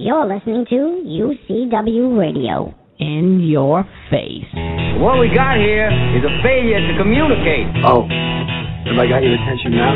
[0.00, 2.72] You're listening to UCW Radio.
[2.96, 4.48] In your face.
[4.96, 7.68] What we got here is a failure to communicate.
[7.84, 9.92] Oh, have I got your attention now?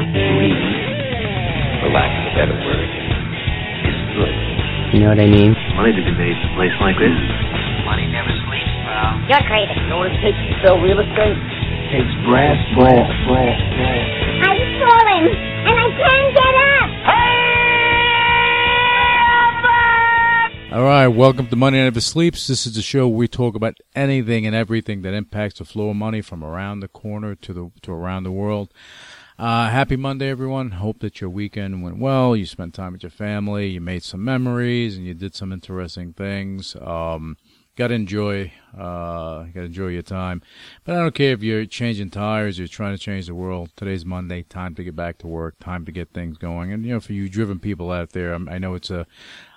[1.80, 4.34] For lack of a better word, is good.
[4.92, 5.56] You know what I mean?
[5.72, 7.16] Money to be made in a place like this.
[7.88, 9.24] Money never sleeps, pal.
[9.24, 9.72] You're crazy.
[9.72, 11.32] You know what it takes to sell real estate?
[11.32, 14.08] It Takes brass, brass, brass, brass.
[14.52, 15.24] I've fallen,
[15.64, 16.73] and I can't get up.
[20.74, 22.48] All right, welcome to Money Never Sleeps.
[22.48, 25.90] This is the show where we talk about anything and everything that impacts the flow
[25.90, 28.74] of money from around the corner to the to around the world.
[29.38, 30.72] Uh, happy Monday, everyone.
[30.72, 32.34] Hope that your weekend went well.
[32.34, 33.68] You spent time with your family.
[33.68, 36.74] You made some memories, and you did some interesting things.
[36.80, 37.36] Um,
[37.76, 40.42] got to enjoy, uh, got to enjoy your time.
[40.84, 43.70] But I don't care if you're changing tires, you're trying to change the world.
[43.76, 46.72] Today's Monday, time to get back to work, time to get things going.
[46.72, 49.06] And you know, for you driven people out there, I know it's a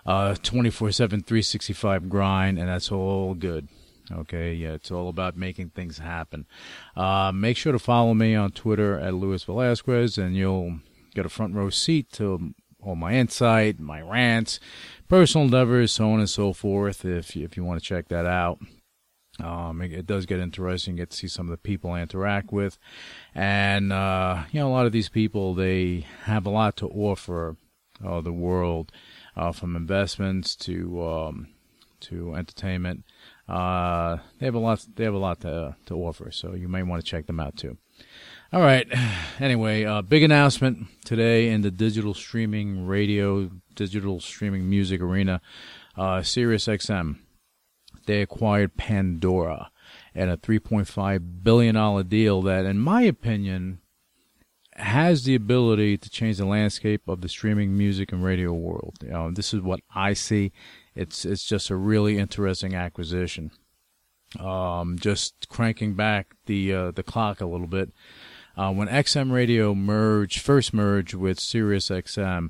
[0.08, 3.68] uh, 24 7, 365 grind, and that's all good.
[4.10, 6.48] Okay, yeah, it's all about making things happen.
[6.96, 10.80] Uh, make sure to follow me on Twitter at Luis Velazquez, and you'll
[11.14, 14.62] get a front row seat to all my insight, my rants,
[15.10, 17.04] personal endeavors, so on and so forth.
[17.04, 18.60] If if you want to check that out.
[19.40, 20.96] Um, it, it, does get interesting.
[20.96, 22.80] You get to see some of the people I interact with,
[23.36, 27.56] and uh, you know a lot of these people they have a lot to offer
[28.04, 28.92] uh, the world
[29.38, 31.48] uh, from investments to um,
[32.02, 33.06] to entertainment.
[33.48, 34.86] Uh, they have a lot.
[34.96, 37.56] They have a lot to to offer, so you may want to check them out
[37.56, 37.78] too.
[38.52, 38.88] All right.
[39.40, 45.42] Anyway, uh, big announcement today in the digital streaming radio, digital streaming music arena.
[45.96, 47.18] Uh, SiriusXM
[48.08, 49.70] they acquired Pandora
[50.16, 53.80] and a 3.5 billion dollar deal that, in my opinion,
[54.78, 58.98] has the ability to change the landscape of the streaming music and radio world.
[59.02, 60.52] You know, this is what I see.
[60.96, 63.52] It's it's just a really interesting acquisition.
[64.40, 67.92] Um, just cranking back the uh, the clock a little bit.
[68.56, 72.50] Uh, when XM Radio merged, first merged with Sirius XM,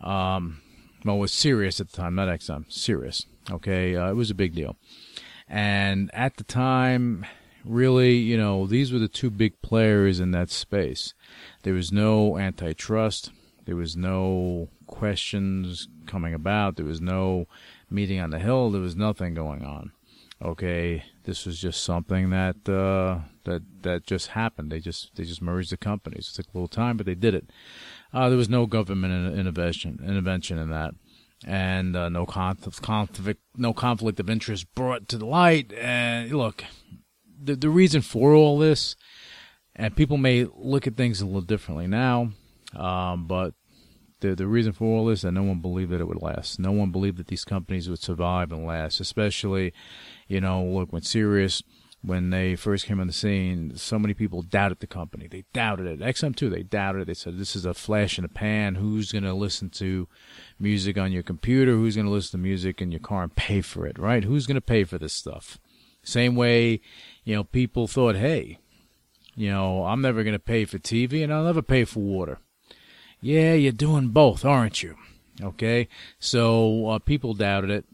[0.00, 0.60] um,
[1.04, 3.26] well, was Sirius at the time, not XM, Sirius.
[3.50, 4.76] Okay, uh, it was a big deal.
[5.46, 7.24] And at the time,
[7.64, 11.14] really, you know, these were the two big players in that space.
[11.62, 13.30] There was no antitrust.
[13.64, 16.76] There was no questions coming about.
[16.76, 17.46] There was no
[17.90, 18.70] meeting on the hill.
[18.70, 19.92] There was nothing going on.
[20.42, 24.70] Okay, this was just something that uh, that that just happened.
[24.70, 26.28] They just they just merged the companies.
[26.28, 27.48] It took a little time, but they did it.
[28.12, 30.94] Uh, there was no government intervention intervention in that
[31.46, 35.72] and uh, no conflict, no conflict of interest brought to the light.
[35.74, 36.64] And look,
[37.44, 38.96] the the reason for all this,
[39.76, 42.30] and people may look at things a little differently now,
[42.74, 43.54] um, but
[44.20, 46.58] the the reason for all this that no one believed that it would last.
[46.58, 49.00] No one believed that these companies would survive and last.
[49.00, 49.72] Especially,
[50.28, 51.62] you know, look when Sirius
[52.04, 55.26] when they first came on the scene, so many people doubted the company.
[55.26, 56.00] They doubted it.
[56.00, 57.06] XM2, they doubted it.
[57.06, 58.74] They said, this is a flash in the pan.
[58.74, 60.06] Who's going to listen to
[60.60, 61.72] music on your computer?
[61.72, 64.22] Who's going to listen to music in your car and pay for it, right?
[64.22, 65.58] Who's going to pay for this stuff?
[66.04, 66.80] Same way,
[67.24, 68.58] you know, people thought, hey,
[69.34, 72.38] you know, I'm never going to pay for TV and I'll never pay for water.
[73.20, 74.96] Yeah, you're doing both, aren't you?
[75.42, 75.88] Okay,
[76.18, 77.84] so uh, people doubted it.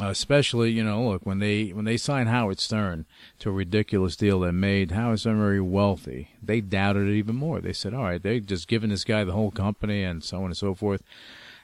[0.00, 3.04] Uh, especially, you know, look when they when they signed Howard Stern
[3.40, 7.60] to a ridiculous deal that made Howard Stern very wealthy, they doubted it even more.
[7.60, 10.44] They said, "All right, they're just giving this guy the whole company and so on
[10.44, 11.02] and so forth."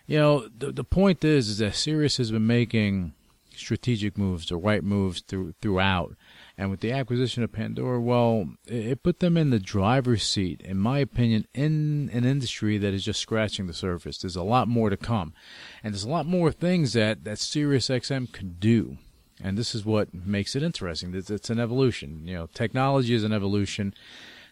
[0.07, 3.15] You know, the the point is, is that Sirius has been making
[3.59, 6.17] strategic moves, the right moves through, throughout.
[6.57, 10.79] And with the acquisition of Pandora, well, it put them in the driver's seat, in
[10.79, 14.19] my opinion, in an industry that is just scratching the surface.
[14.19, 15.35] There's a lot more to come.
[15.83, 18.99] And there's a lot more things that, that SiriusXM could do.
[19.41, 21.15] And this is what makes it interesting.
[21.15, 22.27] It's, it's an evolution.
[22.27, 23.95] You know, technology is an evolution.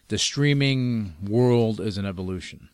[0.07, 2.69] The streaming world is an evolution.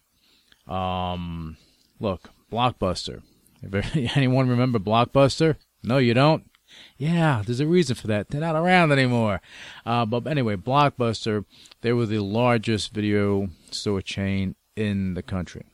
[0.67, 1.57] Um,
[1.99, 3.23] look, Blockbuster.
[4.15, 5.55] Anyone remember Blockbuster?
[5.83, 6.49] No, you don't?
[6.97, 8.29] Yeah, there's a reason for that.
[8.29, 9.41] They're not around anymore.
[9.85, 11.45] Uh, but anyway, Blockbuster,
[11.81, 15.65] they were the largest video store chain in the country.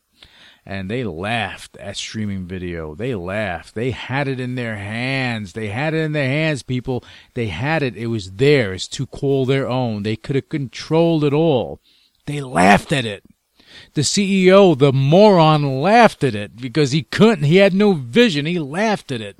[0.65, 2.93] And they laughed at streaming video.
[2.93, 3.75] They laughed.
[3.75, 5.53] They had it in their hands.
[5.53, 7.03] They had it in their hands, people.
[7.33, 7.95] They had it.
[7.95, 10.03] It was theirs to call their own.
[10.03, 11.79] They could have controlled it all.
[12.25, 13.23] They laughed at it.
[13.93, 17.45] The CEO, the moron, laughed at it because he couldn't.
[17.45, 18.45] He had no vision.
[18.45, 19.37] He laughed at it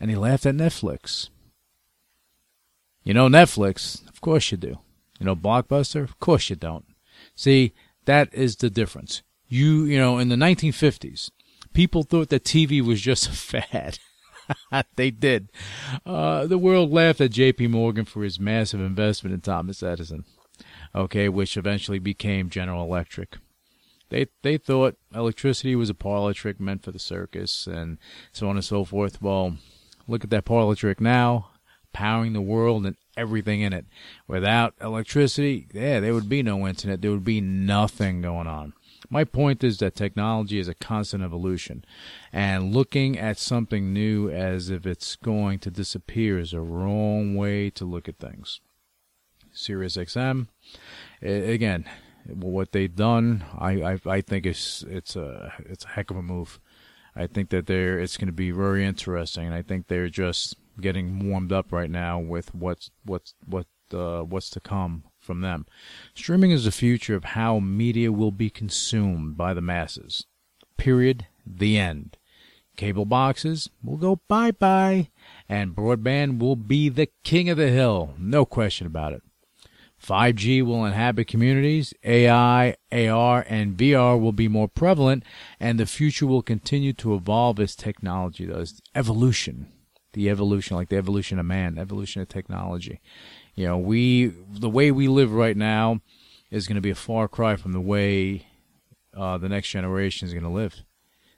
[0.00, 1.28] and he laughed at Netflix.
[3.04, 4.06] You know Netflix?
[4.08, 4.78] Of course you do.
[5.18, 6.02] You know Blockbuster?
[6.02, 6.86] Of course you don't.
[7.34, 7.72] See,
[8.06, 9.22] that is the difference.
[9.48, 11.30] You, you know, in the 1950s,
[11.72, 13.98] People thought that TV was just a fad.
[14.96, 15.50] they did.
[16.04, 17.68] Uh, the world laughed at J.P.
[17.68, 20.24] Morgan for his massive investment in Thomas Edison,
[20.94, 23.36] okay, which eventually became General Electric.
[24.08, 27.96] They they thought electricity was a parlor trick meant for the circus and
[28.32, 29.22] so on and so forth.
[29.22, 29.56] Well,
[30.06, 31.50] look at that parlor trick now,
[31.92, 33.86] powering the world and everything in it.
[34.26, 37.02] Without electricity, yeah, there would be no internet.
[37.02, 38.72] There would be nothing going on.
[39.08, 41.84] My point is that technology is a constant evolution,
[42.32, 47.70] and looking at something new as if it's going to disappear is a wrong way
[47.70, 48.60] to look at things.
[49.54, 50.46] SiriusXM,
[51.22, 51.86] again,
[52.26, 56.22] what they've done, I, I, I think it's it's a it's a heck of a
[56.22, 56.60] move.
[57.14, 60.56] I think that they're it's going to be very interesting, and I think they're just
[60.80, 65.66] getting warmed up right now with what's what's what uh, what's to come from them.
[66.14, 70.26] Streaming is the future of how media will be consumed by the masses.
[70.76, 71.26] Period.
[71.46, 72.16] The end.
[72.76, 75.10] Cable boxes will go bye bye,
[75.48, 78.14] and broadband will be the king of the hill.
[78.18, 79.22] No question about it.
[80.04, 85.24] 5G will inhabit communities, AI, AR, and VR will be more prevalent,
[85.58, 88.80] and the future will continue to evolve as technology does.
[88.94, 89.66] Evolution.
[90.12, 93.00] The evolution, like the evolution of man, evolution of technology.
[93.54, 96.00] You know, we, the way we live right now
[96.50, 98.46] is going to be a far cry from the way
[99.16, 100.82] uh, the next generation is going to live.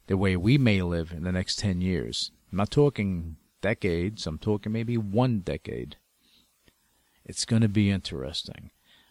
[0.06, 2.31] The way we may live in the next 10 years.
[2.50, 5.97] I'm not talking decades, I'm talking maybe one decade.
[7.25, 8.71] It's going to be interesting.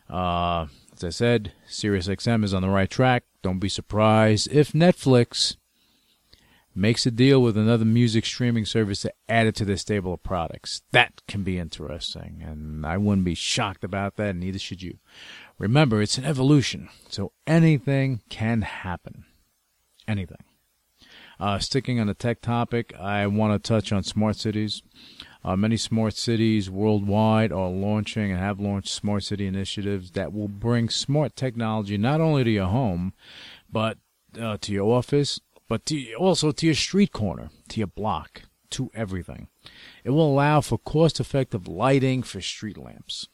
[0.09, 3.23] Uh, as I said, SiriusXM is on the right track.
[3.41, 5.55] Don't be surprised if Netflix
[6.73, 10.23] makes a deal with another music streaming service to add it to their stable of
[10.23, 10.81] products.
[10.91, 14.97] That can be interesting, and I wouldn't be shocked about that, neither should you.
[15.57, 19.25] Remember, it's an evolution, so anything can happen.
[20.07, 20.43] Anything.
[21.39, 24.81] Uh, sticking on the tech topic, I want to touch on smart cities.
[25.43, 30.47] Uh, many smart cities worldwide are launching and have launched smart city initiatives that will
[30.47, 33.13] bring smart technology not only to your home,
[33.71, 33.97] but
[34.39, 38.91] uh, to your office, but to, also to your street corner, to your block, to
[38.93, 39.47] everything.
[40.03, 43.27] It will allow for cost effective lighting for street lamps,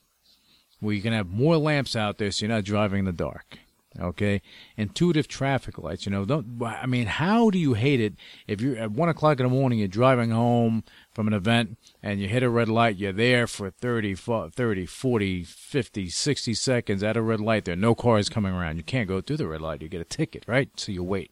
[0.80, 3.60] where you can have more lamps out there so you're not driving in the dark.
[4.00, 4.42] Okay,
[4.76, 6.06] intuitive traffic lights.
[6.06, 6.62] You know, don't.
[6.62, 8.14] I mean, how do you hate it
[8.46, 10.84] if you're at one o'clock in the morning, you're driving home
[11.14, 15.44] from an event and you hit a red light, you're there for 30, 30, 40,
[15.44, 17.66] 50, 60 seconds at a red light.
[17.66, 18.78] There are no cars coming around.
[18.78, 19.82] You can't go through the red light.
[19.82, 20.70] You get a ticket, right?
[20.78, 21.32] So you wait.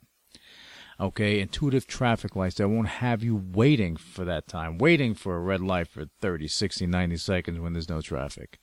[1.00, 5.42] Okay, intuitive traffic lights that won't have you waiting for that time, waiting for a
[5.42, 8.60] red light for 30, 60, 90 seconds when there's no traffic.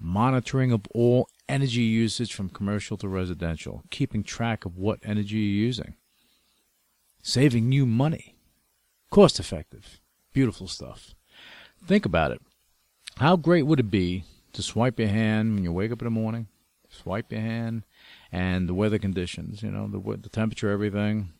[0.00, 5.66] Monitoring of all energy usage from commercial to residential, keeping track of what energy you're
[5.66, 5.94] using.
[7.22, 8.36] Saving you money.
[9.10, 10.00] Cost effective.
[10.32, 11.14] Beautiful stuff.
[11.86, 12.40] Think about it.
[13.16, 16.10] How great would it be to swipe your hand when you wake up in the
[16.10, 16.48] morning?
[16.88, 17.84] Swipe your hand
[18.32, 21.32] and the weather conditions, you know, the the temperature, everything,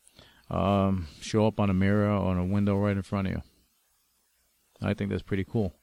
[0.51, 3.43] um, show up on a mirror or on a window right in front of you.
[4.81, 5.75] I think that's pretty cool.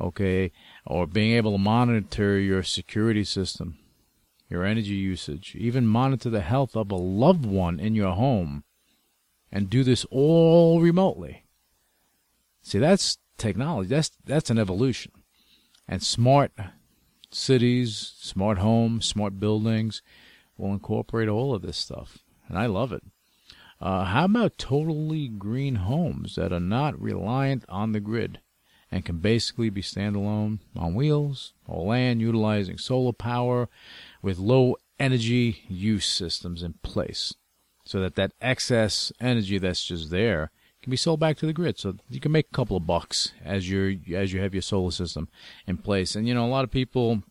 [0.00, 0.52] Okay,
[0.86, 3.78] or being able to monitor your security system,
[4.48, 8.64] your energy usage, even monitor the health of a loved one in your home,
[9.50, 11.44] and do this all remotely.
[12.62, 13.88] See, that's technology.
[13.88, 15.12] That's that's an evolution.
[15.86, 16.52] And smart
[17.30, 20.00] cities, smart homes, smart buildings
[20.56, 23.02] will incorporate all of this stuff, and I love it.
[23.80, 28.40] Uh, how about totally green homes that are not reliant on the grid
[28.92, 33.68] and can basically be standalone on wheels or land utilizing solar power
[34.20, 37.34] with low energy use systems in place
[37.84, 40.50] so that that excess energy that's just there
[40.82, 41.78] can be sold back to the grid.
[41.78, 44.90] So you can make a couple of bucks as you as you have your solar
[44.90, 45.28] system
[45.66, 46.14] in place.
[46.14, 47.22] And you know, a lot of people,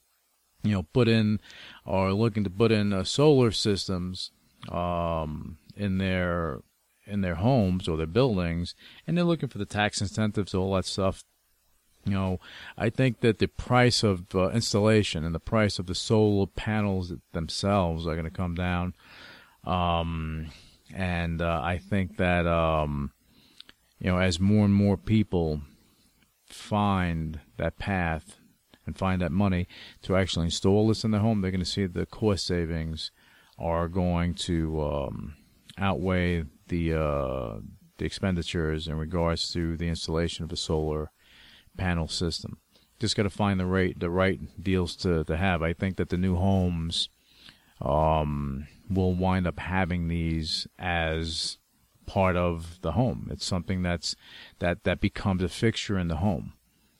[0.63, 1.39] you know, put in
[1.85, 4.31] or looking to put in uh, solar systems
[4.71, 6.61] um, in their
[7.05, 8.73] in their homes or their buildings,
[9.05, 11.23] and they're looking for the tax incentives, all that stuff.
[12.05, 12.39] You know,
[12.77, 17.13] I think that the price of uh, installation and the price of the solar panels
[17.31, 18.95] themselves are going to come down.
[19.65, 20.47] Um,
[20.93, 23.11] and uh, I think that um,
[23.99, 25.61] you know, as more and more people
[26.47, 28.37] find that path
[28.85, 29.67] and find that money
[30.01, 33.11] to actually install this in their home, they're going to see the cost savings
[33.59, 35.35] are going to um,
[35.77, 37.59] outweigh the uh,
[37.97, 41.11] the expenditures in regards to the installation of a solar
[41.81, 42.59] panel system.
[42.99, 45.63] Just got to find the right the right deals to, to have.
[45.63, 47.09] I think that the new homes
[47.81, 51.57] um, will wind up having these as
[52.05, 53.29] part of the home.
[53.31, 54.15] It's something that's
[54.59, 56.53] that that becomes a fixture in the home,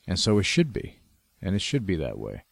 [0.08, 0.98] and so it should be,
[1.40, 2.44] and it should be that way.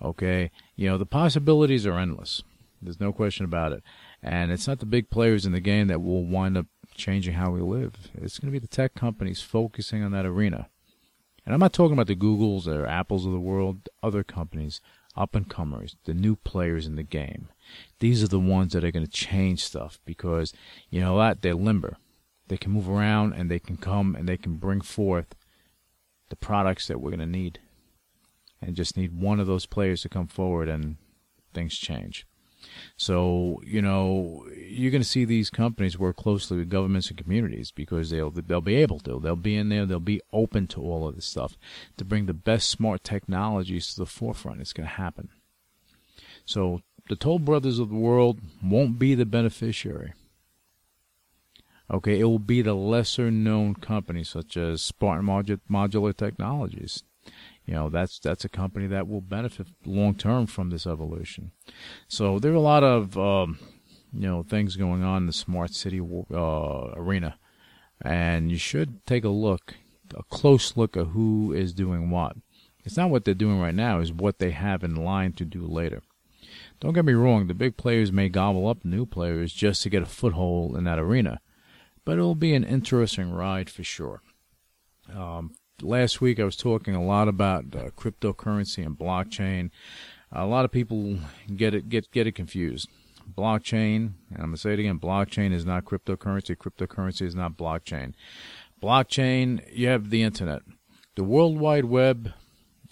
[0.00, 2.44] Okay, you know the possibilities are endless.
[2.80, 3.82] There's no question about it,
[4.22, 7.50] and it's not the big players in the game that will wind up changing how
[7.50, 7.94] we live.
[8.14, 10.68] It's going to be the tech companies focusing on that arena.
[11.44, 14.80] And I'm not talking about the Googles or Apples of the world, other companies,
[15.16, 17.48] up and comers, the new players in the game.
[18.00, 20.52] These are the ones that are going to change stuff because,
[20.90, 21.96] you know what, they're limber.
[22.48, 25.34] They can move around and they can come and they can bring forth
[26.30, 27.60] the products that we're going to need.
[28.60, 30.96] And just need one of those players to come forward and
[31.52, 32.26] things change.
[32.96, 37.70] So you know you're going to see these companies work closely with governments and communities
[37.70, 39.18] because they'll they'll be able to.
[39.18, 39.86] They'll be in there.
[39.86, 41.56] They'll be open to all of this stuff
[41.96, 44.60] to bring the best smart technologies to the forefront.
[44.60, 45.30] It's going to happen.
[46.44, 50.12] So the Toll Brothers of the world won't be the beneficiary.
[51.90, 57.02] Okay, it will be the lesser known companies such as Spartan Modular Technologies
[57.66, 61.52] you know that's that's a company that will benefit long term from this evolution.
[62.08, 63.58] So there are a lot of um,
[64.12, 67.38] you know things going on in the smart city uh, arena,
[68.02, 69.74] and you should take a look,
[70.14, 72.36] a close look at who is doing what.
[72.84, 75.66] It's not what they're doing right now; is what they have in line to do
[75.66, 76.02] later.
[76.80, 80.02] Don't get me wrong; the big players may gobble up new players just to get
[80.02, 81.40] a foothold in that arena,
[82.04, 84.20] but it'll be an interesting ride for sure.
[85.14, 85.54] Um,
[85.84, 89.70] last week I was talking a lot about uh, cryptocurrency and blockchain.
[90.32, 91.18] A lot of people
[91.54, 92.88] get it get get it confused.
[93.32, 96.56] Blockchain, and I'm gonna say it again: blockchain is not cryptocurrency.
[96.56, 98.14] Cryptocurrency is not blockchain.
[98.82, 100.62] Blockchain, you have the internet.
[101.14, 102.32] The World Wide Web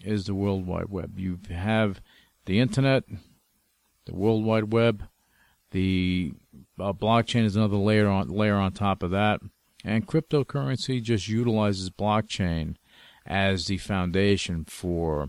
[0.05, 1.19] is the World Wide Web.
[1.19, 2.01] You have
[2.47, 3.05] the internet,
[4.07, 5.05] the World Wide Web.
[5.73, 6.33] The
[6.79, 9.41] uh, blockchain is another layer on layer on top of that.
[9.85, 12.77] And cryptocurrency just utilizes blockchain
[13.27, 15.29] as the foundation for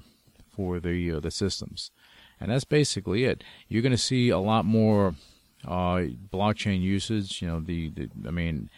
[0.55, 1.91] for the uh, the systems,
[2.39, 3.43] and that's basically it.
[3.67, 5.15] You're going to see a lot more
[5.65, 7.41] uh, blockchain usage.
[7.41, 8.69] You know, the, the I mean,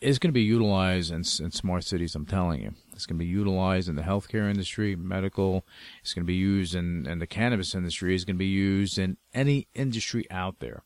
[0.00, 2.14] it's going to be utilized in, in smart cities.
[2.14, 5.64] I'm telling you, it's going to be utilized in the healthcare industry, medical.
[6.02, 8.14] It's going to be used in, in the cannabis industry.
[8.14, 10.82] It's going to be used in any industry out there,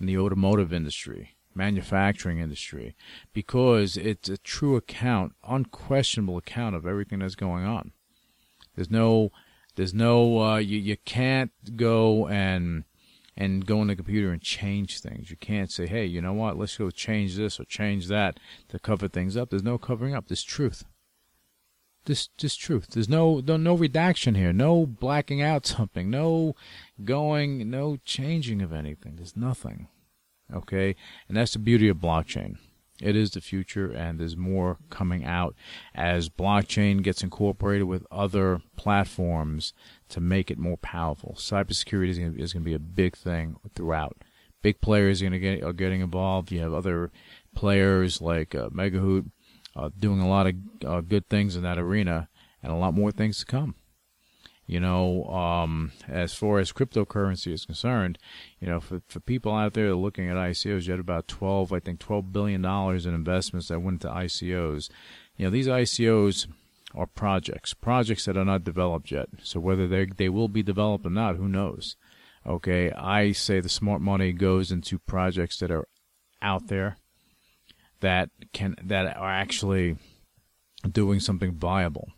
[0.00, 2.94] in the automotive industry manufacturing industry
[3.32, 7.92] because it's a true account, unquestionable account of everything that's going on.
[8.74, 9.30] There's no,
[9.76, 12.84] there's no, uh, you, you can't go and,
[13.36, 15.30] and go in the computer and change things.
[15.30, 18.38] You can't say, hey, you know what, let's go change this or change that
[18.68, 19.50] to cover things up.
[19.50, 20.28] There's no covering up.
[20.28, 20.84] There's truth.
[22.06, 22.88] This, this truth.
[22.92, 24.52] There's no, no, no redaction here.
[24.52, 26.10] No blacking out something.
[26.10, 26.54] No
[27.04, 29.16] going, no changing of anything.
[29.16, 29.88] There's nothing.
[30.52, 30.96] Okay,
[31.28, 32.56] and that's the beauty of blockchain.
[33.00, 35.54] It is the future, and there's more coming out
[35.94, 39.72] as blockchain gets incorporated with other platforms
[40.10, 41.34] to make it more powerful.
[41.38, 44.18] Cybersecurity is going to, be a big thing throughout.
[44.62, 46.52] Big players are get are getting involved.
[46.52, 47.10] You have other
[47.54, 49.30] players like uh, Megahoot
[49.74, 50.54] uh, doing a lot of
[50.84, 52.28] uh, good things in that arena,
[52.62, 53.74] and a lot more things to come.
[54.70, 58.20] You know, um, as far as cryptocurrency is concerned,
[58.60, 61.80] you know, for, for people out there looking at ICOs, you had about 12, I
[61.80, 64.88] think, 12 billion dollars in investments that went to ICOs.
[65.36, 66.46] You know, these ICOs
[66.94, 69.26] are projects, projects that are not developed yet.
[69.42, 71.96] So whether they they will be developed or not, who knows?
[72.46, 75.88] Okay, I say the smart money goes into projects that are
[76.40, 76.96] out there
[77.98, 79.96] that can that are actually
[80.88, 82.12] doing something viable.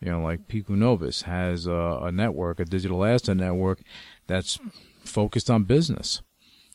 [0.00, 3.80] You know, like Pico Novus has a, a network, a digital asset network
[4.26, 4.58] that's
[5.04, 6.22] focused on business,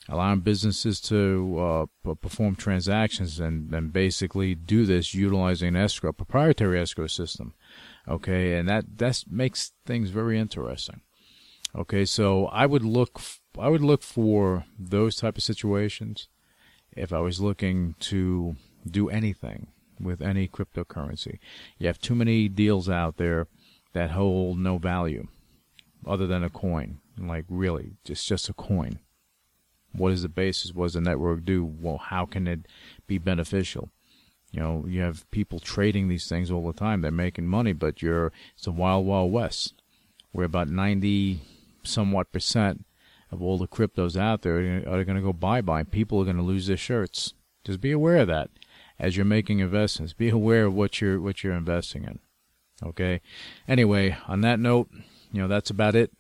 [0.09, 7.07] allowing businesses to uh, perform transactions and, and basically do this utilizing escrow, proprietary escrow
[7.07, 7.53] system.
[8.07, 11.01] Okay, and that that makes things very interesting.
[11.75, 13.21] Okay, so I would look
[13.57, 16.27] I would look for those type of situations
[16.91, 19.67] if I was looking to do anything
[20.03, 21.39] with any cryptocurrency.
[21.77, 23.47] You have too many deals out there
[23.93, 25.27] that hold no value
[26.05, 26.99] other than a coin.
[27.17, 28.99] Like really, it's just a coin.
[29.91, 30.73] What is the basis?
[30.73, 31.63] What does the network do?
[31.63, 32.67] Well, how can it
[33.05, 33.89] be beneficial?
[34.51, 37.01] You know, you have people trading these things all the time.
[37.01, 39.81] They're making money, but you're it's a wild, wild west,
[40.31, 41.41] where about ninety
[41.83, 42.85] somewhat percent
[43.31, 45.83] of all the cryptos out there are going to go bye bye.
[45.83, 47.33] People are going to lose their shirts.
[47.63, 48.49] Just be aware of that
[48.99, 50.13] as you're making investments.
[50.13, 52.19] Be aware of what you're what you're investing in.
[52.83, 53.21] Okay.
[53.67, 54.89] Anyway, on that note,
[55.31, 56.11] you know that's about it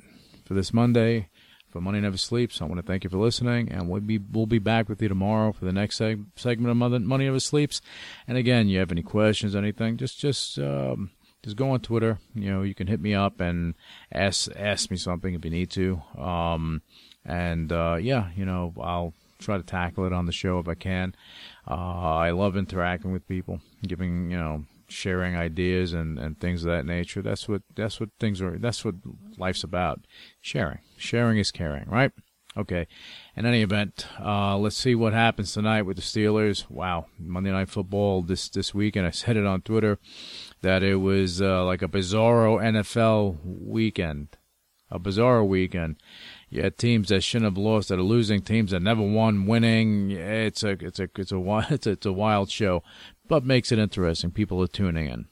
[0.45, 1.29] for this Monday.
[1.73, 2.61] for Money Never Sleeps.
[2.61, 5.07] I want to thank you for listening, and we'll be we'll be back with you
[5.09, 7.81] tomorrow for the next seg- segment of Money, Never Sleeps.
[8.27, 11.09] And again, you have any questions, anything, just just um,
[11.43, 12.19] just go on Twitter.
[12.35, 13.73] You know, you can hit me up and
[14.11, 16.01] ask ask me something if you need to.
[16.17, 16.83] Um,
[17.25, 19.13] and uh, yeah, you know, I'll
[19.43, 21.15] try to tackle it on the show if I can.
[21.67, 21.73] Uh,
[22.15, 26.85] I love interacting with people, giving you know, sharing ideas and, and things of that
[26.85, 27.21] nature.
[27.21, 28.57] That's what that's what things are.
[28.57, 28.95] That's what
[29.37, 30.01] life's about.
[30.41, 32.11] Sharing, sharing is caring, right?
[32.55, 32.87] Okay.
[33.35, 36.69] In any event, uh, let's see what happens tonight with the Steelers.
[36.69, 39.07] Wow, Monday Night Football this this weekend.
[39.07, 39.97] I said it on Twitter
[40.61, 44.37] that it was uh, like a bizarro NFL weekend,
[44.91, 45.97] a bizarro weekend.
[46.53, 50.11] You had teams that shouldn't have lost that are losing, teams that never won winning.
[50.11, 52.83] It's a it's a it's a it's a, it's a wild show,
[53.27, 54.29] but makes it interesting.
[54.29, 55.25] People are tuning in.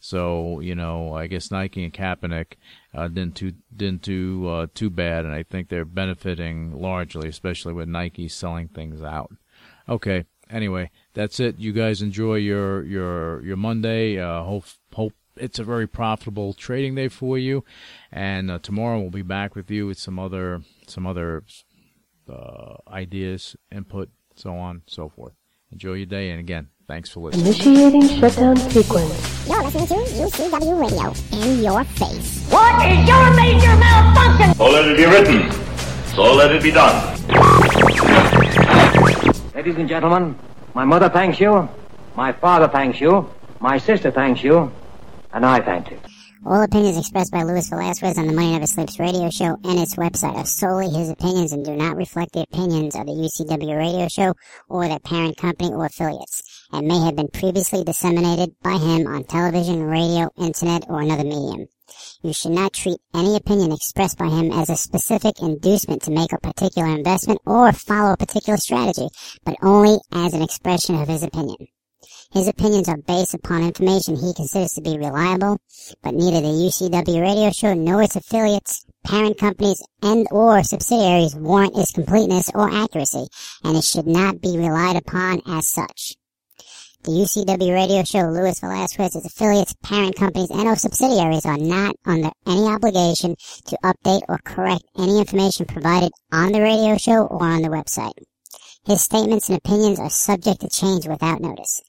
[0.00, 2.54] So you know, I guess Nike and Kaepernick
[2.92, 7.72] uh, didn't too didn't do uh, too bad, and I think they're benefiting largely, especially
[7.72, 9.32] with Nike selling things out.
[9.88, 10.24] Okay.
[10.50, 11.60] Anyway, that's it.
[11.60, 14.18] You guys enjoy your your your Monday.
[14.18, 17.64] Uh, hope hope it's a very profitable trading day for you.
[18.12, 21.44] And uh, tomorrow we'll be back with you with some other some other
[22.28, 25.34] uh, ideas, input, so on, so forth.
[25.72, 27.46] Enjoy your day, and again, thanks for listening.
[27.46, 29.48] Initiating shutdown sequence.
[29.48, 32.46] You're listening to UCW Radio in your face.
[32.48, 34.54] What is your major malfunction?
[34.54, 35.50] So let it be written.
[36.14, 36.94] So let it be done.
[39.54, 40.38] Ladies and gentlemen,
[40.74, 41.68] my mother thanks you,
[42.14, 44.70] my father thanks you, my sister thanks you,
[45.34, 45.98] and I thank you.
[46.46, 49.96] All opinions expressed by Luis Velazquez on the Money Never Sleeps radio show and its
[49.96, 54.08] website are solely his opinions and do not reflect the opinions of the UCW radio
[54.08, 54.34] show
[54.68, 59.24] or their parent company or affiliates, and may have been previously disseminated by him on
[59.24, 61.66] television, radio, internet, or another medium.
[62.22, 66.32] You should not treat any opinion expressed by him as a specific inducement to make
[66.32, 69.08] a particular investment or follow a particular strategy,
[69.44, 71.68] but only as an expression of his opinion.
[72.32, 75.58] His opinions are based upon information he considers to be reliable,
[76.02, 81.76] but neither the UCW radio show nor its affiliates, parent companies, and or subsidiaries warrant
[81.76, 83.26] its completeness or accuracy,
[83.62, 86.16] and it should not be relied upon as such.
[87.04, 91.96] The UCW radio show Luis Velazquez, its affiliates, parent companies, and or subsidiaries are not
[92.06, 97.44] under any obligation to update or correct any information provided on the radio show or
[97.44, 98.14] on the website.
[98.86, 101.82] His statements and opinions are subject to change without notice.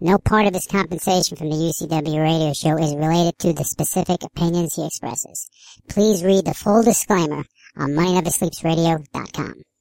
[0.00, 4.22] No part of his compensation from the UCW radio show is related to the specific
[4.22, 5.48] opinions he expresses.
[5.88, 7.44] Please read the full disclaimer
[7.76, 9.54] on MoneyNeverSleepsRadio.com.